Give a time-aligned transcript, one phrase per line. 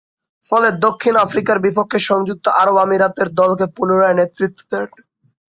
[0.43, 4.89] ফলে দক্ষিণ আফ্রিকার বিপক্ষে সংযুক্ত আরব আমিরাতে দলকে পুনরায় নেতৃত্ব দেন।